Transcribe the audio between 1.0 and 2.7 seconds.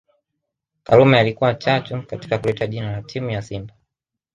alikuwa chachu katika kuleta